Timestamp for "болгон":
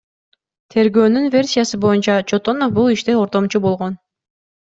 3.67-4.01